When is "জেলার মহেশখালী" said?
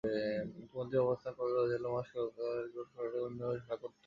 1.71-2.25